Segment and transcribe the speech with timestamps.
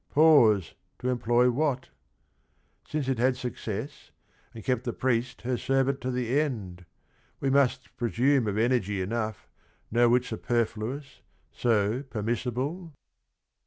[0.09, 1.89] —Pause to employ what—
[2.89, 4.09] since it had success,
[4.51, 6.85] And kept the priest her servant to the end—
[7.39, 9.47] We must presume of energy enough,
[9.91, 12.93] No whit superfluous, so permissible?